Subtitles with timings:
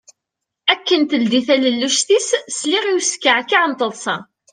[0.73, 4.15] Akken teldi talelluct-is, sliɣ i uskeεkeε n teṭsa.